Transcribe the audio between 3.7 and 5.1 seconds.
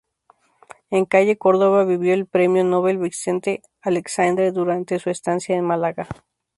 Aleixandre durante